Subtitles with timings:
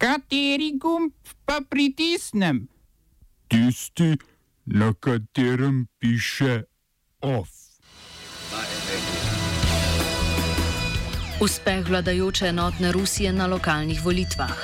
[0.00, 1.12] Kateri gumb
[1.44, 2.68] pa pritisnem?
[3.48, 4.16] Tisti,
[4.64, 6.62] na katerem piše
[7.20, 7.48] OF.
[11.40, 14.56] Uspeh vladajoče enotne Rusije na lokalnih volitvah.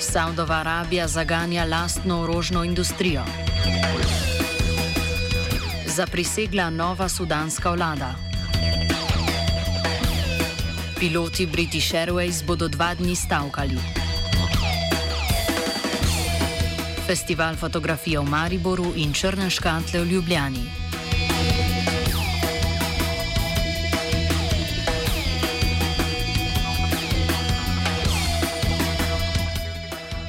[0.00, 3.24] Saudova Arabija zaganja lastno orožno industrijo.
[5.86, 8.29] Zaprisegla nova sudanska vlada.
[11.00, 13.80] Piloti British Airways bodo dva dni stavkali.
[17.08, 20.64] Festival fotografije v Mariboru in Črne škatle v Ljubljani.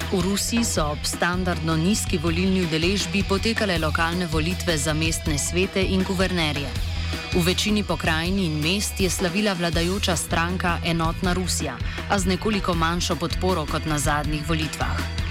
[0.07, 6.07] V Rusiji so ob standardno nizki volilni udeležbi potekale lokalne volitve za mestne svete in
[6.07, 6.90] guvernerje.
[7.33, 11.77] V večini pokrajini in mest je slavila vladajoča stranka Enotna Rusija,
[12.09, 15.21] a z nekoliko manjšo podporo kot na zadnjih volitvah.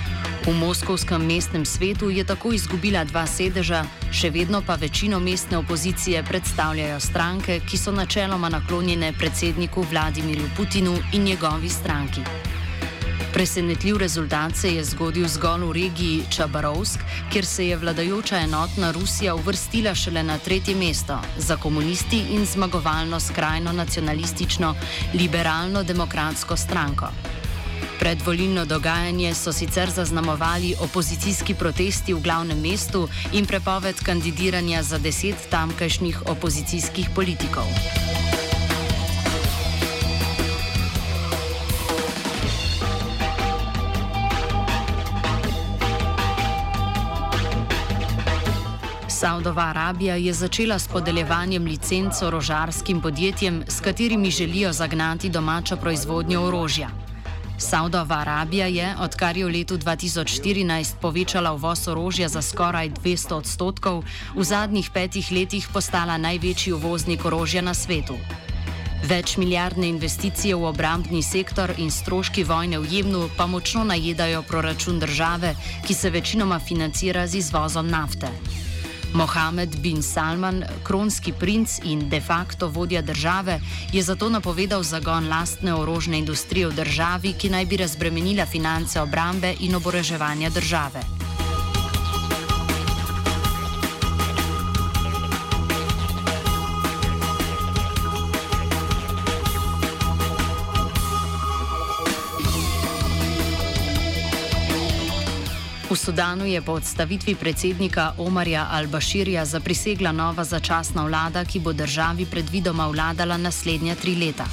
[0.46, 6.22] V Moskovskem mestnem svetu je tako izgubila dva sedeža, še vedno pa večino mestne opozicije
[6.24, 12.24] predstavljajo stranke, ki so načeloma naklonjene predsedniku Vladimirju Putinu in njegovi stranki.
[13.40, 17.00] Presenetljiv rezultat se je zgodil zgolj v regiji Čabarovsk,
[17.32, 23.20] kjer se je vladajoča enotna Rusija uvrstila šele na tretje mesto za komunisti in zmagovalno
[23.20, 24.74] skrajno nacionalistično
[25.14, 27.08] liberalno-demokratsko stranko.
[28.00, 35.48] Predvolilno dogajanje so sicer zaznamovali opozicijski protesti v glavnem mestu in prepoved kandidiranja za deset
[35.50, 37.64] tamkajšnjih opozicijskih politikov.
[49.20, 56.40] Saudova Arabija je začela s podeljevanjem licenc orožarskim podjetjem, s katerimi želijo zagnati domačo proizvodnjo
[56.42, 56.88] orožja.
[57.58, 64.04] Saudova Arabija je, odkar je v letu 2014 povečala uvoz orožja za skoraj 200 odstotkov,
[64.34, 68.16] v zadnjih petih letih postala največji uvoznik orožja na svetu.
[69.04, 74.98] Več milijardne investicije v obrambni sektor in stroški vojne v Jemnu pa močno najedajo proračun
[74.98, 75.54] države,
[75.86, 78.32] ki se večinoma financira z izvozom nafte.
[79.14, 83.60] Mohamed bin Salman, kronski princ in de facto vodja države,
[83.92, 89.54] je zato napovedal zagon lastne orožne industrije v državi, ki naj bi razbremenila finance obrambe
[89.60, 91.29] in oboroževanja države.
[105.90, 112.30] V Sudanu je po odstavitvi predsednika Omarja al-Bashirja zaprisegla nova začasna vlada, ki bo državi
[112.30, 114.46] predvidoma vladala naslednja tri leta.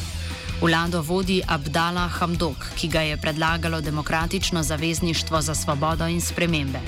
[0.62, 6.82] Vlado vodi Abdala Hamdok, ki ga je predlagalo Demokratično zavezništvo za svobodo in spremembe.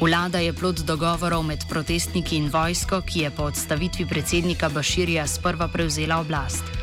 [0.00, 5.68] Vlada je plod dogovorov med protestniki in vojsko, ki je po odstavitvi predsednika Bashirja sprva
[5.68, 6.75] prevzela oblast.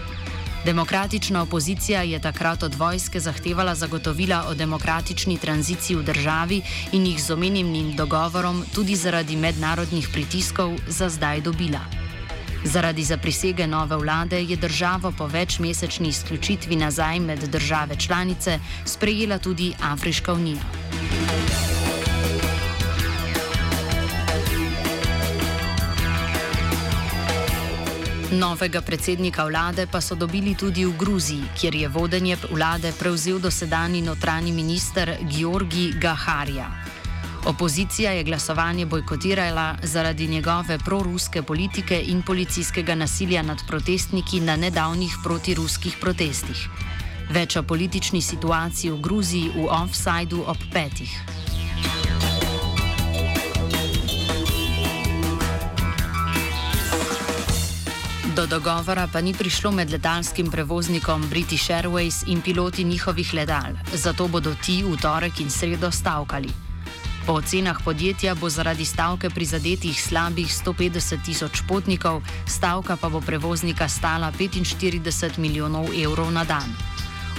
[0.66, 7.24] Demokratična opozicija je takrat od vojske zahtevala zagotovila o demokratični tranziciji v državi in jih
[7.24, 11.84] z omenjenim dogovorom tudi zaradi mednarodnih pritiskov za zdaj dobila.
[12.64, 19.74] Zaradi zaprisege nove vlade je državo po večmesečni izključitvi nazaj med države članice sprejela tudi
[19.82, 21.23] Afriška unija.
[28.34, 34.02] Novega predsednika vlade pa so dobili tudi v Gruziji, kjer je vodenje vlade prevzel dosedani
[34.02, 36.66] notranji minister Georgi Gaharja.
[37.46, 45.18] Opozicija je glasovanje bojkotirala zaradi njegove proruske politike in policijskega nasilja nad protestniki na nedavnih
[45.24, 46.70] protiruskih protestih.
[47.30, 51.43] Več o politični situaciji v Gruziji v offsajdu ob petih.
[58.44, 64.28] Do dogovora pa ni prišlo med letalskim prevoznikom British Airways in piloti njihovih letal, zato
[64.28, 66.50] bodo ti v torek in sredo stavkali.
[67.26, 73.88] Po ocenah podjetja bo zaradi stavke prizadetih slabih 150 tisoč potnikov, stavka pa bo prevoznika
[73.88, 76.68] stala 45 milijonov evrov na dan.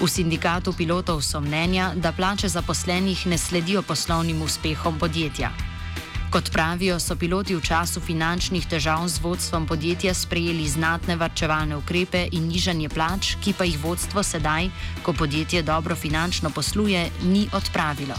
[0.00, 5.73] V sindikatu pilotov so mnenja, da plače zaposlenih ne sledijo poslovnim uspehom podjetja.
[6.34, 12.24] Kot pravijo, so piloti v času finančnih težav z vodstvom podjetja sprejeli znatne varčevalne ukrepe
[12.34, 14.66] in nižanje plač, ki pa jih vodstvo sedaj,
[15.06, 18.18] ko podjetje dobro finančno posluje, ni odpravilo.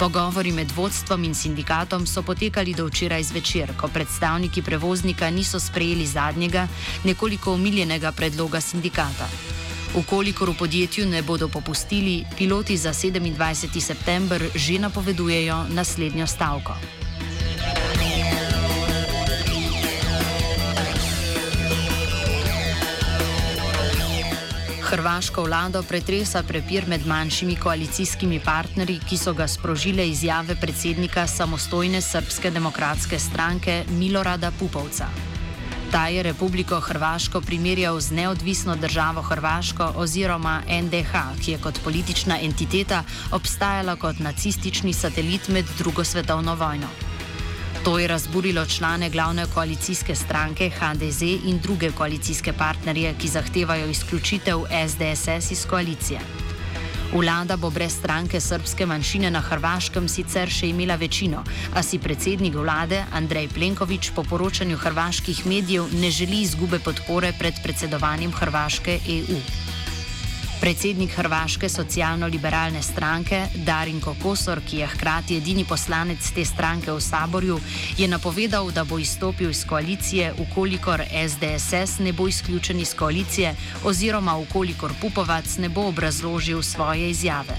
[0.00, 6.06] Pogovori med vodstvom in sindikatom so potekali do včeraj zvečer, ko predstavniki prevoznika niso sprejeli
[6.06, 6.64] zadnjega,
[7.04, 9.28] nekoliko omiljenega predloga sindikata.
[9.92, 13.80] Ukolikor v podjetju ne bodo popustili, piloti za 27.
[13.80, 16.99] september že napovedujejo naslednjo stavko.
[24.90, 32.00] Hrvaško vlado pretresa prepir med manjšimi koalicijskimi partnerji, ki so ga sprožile izjave predsednika samostojne
[32.02, 35.06] srpske demokratske stranke Milorada Pupovca.
[35.92, 42.40] Ta je Republiko Hrvaško primerjal z neodvisno državo Hrvaško oziroma NDH, ki je kot politična
[42.42, 47.09] entiteta obstajala kot nacistični satelit med drugo svetovno vojno.
[47.84, 54.58] To je razburilo člane glavne koalicijske stranke HDZ in druge koalicijske partnerje, ki zahtevajo izključitev
[54.88, 56.20] SDSS iz koalicije.
[57.12, 61.40] Vlada bo brez stranke srpske manjšine na Hrvaškem sicer še imela večino,
[61.74, 67.54] a si predsednik vlade Andrej Plenković po poročanju hrvaških medijev ne želi izgube podpore pred
[67.64, 69.40] predsedovanjem Hrvaške EU.
[70.60, 77.56] Predsednik Hrvaške socialno-liberalne stranke Darinko Kosor, ki je hkrati edini poslanec te stranke v saborju,
[77.96, 83.54] je napovedal, da bo izstopil iz koalicije, ukolikor SDSS ne bo izključen iz koalicije
[83.84, 87.56] oziroma ukolikor Pupovac ne bo obrazložil svoje izjave.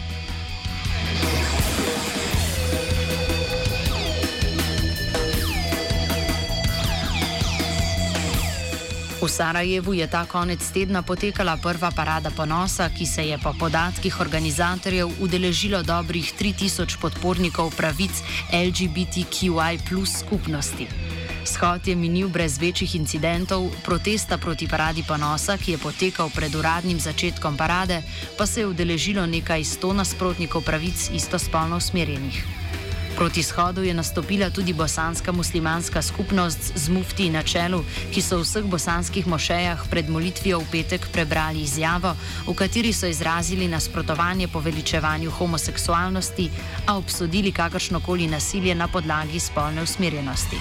[9.21, 14.19] V Sarajevu je ta konec tedna potekala prva parada ponosa, ki se je po podatkih
[14.19, 18.17] organizatorjev udeležilo dobrih 3000 podpornikov pravic
[18.49, 19.77] LGBTQI
[20.09, 20.87] skupnosti.
[21.45, 26.99] Shod je minil brez večjih incidentov, protesta proti paradi ponosa, ki je potekal pred uradnim
[26.99, 28.01] začetkom parade,
[28.37, 32.60] pa se je udeležilo nekaj sto nasprotnikov pravic istospolno usmerjenih.
[33.21, 38.41] Proti shodu je nastopila tudi bosanska muslimanska skupnost z mufti na čelu, ki so v
[38.41, 42.17] vseh bosanskih mošejah pred molitvijo v petek prebrali izjavo,
[42.49, 46.49] v kateri so izrazili nasprotovanje poveličevanju homoseksualnosti,
[46.89, 50.57] a obsodili kakršnokoli nasilje na podlagi spolne usmerjenosti.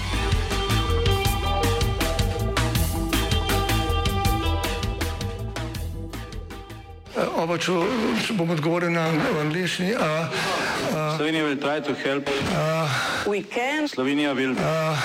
[11.83, 12.27] To help.
[12.27, 12.87] Uh,
[13.27, 13.87] we can.
[13.87, 14.55] Slovenia will.
[14.57, 14.97] Uh,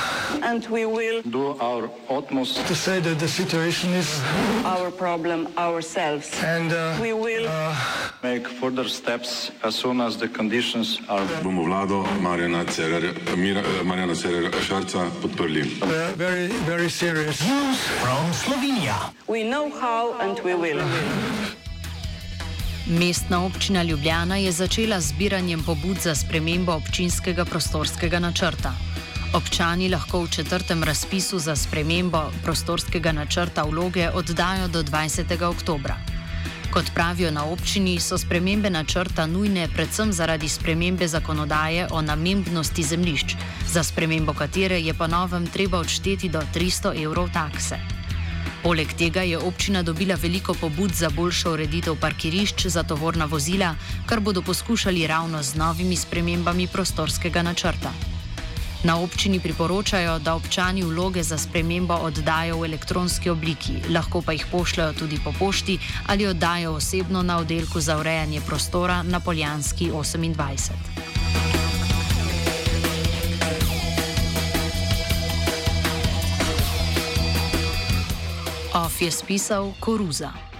[0.42, 4.20] and we will do our utmost to say that the situation is
[4.64, 6.30] our problem ourselves.
[6.42, 7.76] And uh, we will uh,
[8.22, 11.26] make further steps as soon as the conditions are.
[11.42, 12.64] Bomo vlado Marjana
[14.14, 15.62] Cererera Šarca podprli.
[15.82, 19.12] Uh, very, very serious news from Slovenia.
[19.26, 20.82] We know how and we will.
[22.88, 28.70] Mestna občina Ljubljana je začela zbiranjem pobud za spremembo občinskega prostorskega načrta.
[29.34, 35.42] Občani lahko v četrtem razpisu za spremembo prostorskega načrta vloge oddajo do 20.
[35.42, 35.96] oktobra.
[36.70, 43.34] Kot pravijo na občini, so spremembe načrta nujne predvsem zaradi spremembe zakonodaje o namembnosti zemljišč,
[43.66, 47.95] za spremembo katere je po novem treba odšteti do 300 evrov takse.
[48.66, 53.68] Poleg tega je občina dobila veliko pobud za boljšo ureditev parkirišč za tovorna vozila,
[54.10, 57.92] kar bodo poskušali ravno z novimi spremembami prostorskega načrta.
[58.82, 64.46] Na občini priporočajo, da občani vloge za spremembo oddajo v elektronski obliki, lahko pa jih
[64.50, 71.15] pošljajo tudi po pošti ali oddajo osebno na oddelku za urejanje prostora na Poljanski 28.
[78.76, 80.55] Of je spisal Koruza.